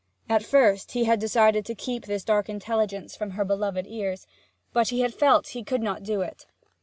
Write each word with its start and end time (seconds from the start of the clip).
At 0.27 0.41
first 0.43 0.93
he 0.93 1.03
had 1.03 1.19
decided 1.19 1.63
to 1.67 1.75
keep 1.75 2.05
this 2.05 2.23
dark 2.23 2.49
intelligence 2.49 3.15
from 3.15 3.29
her 3.37 3.45
beloved 3.45 3.85
ears; 3.85 4.25
but 4.73 4.87
he 4.87 5.01
had 5.01 5.13
felt 5.13 5.43
that 5.45 5.51
he 5.51 5.63
could 5.63 5.83
not 5.83 6.01
do 6.01 6.21
it. 6.21 6.47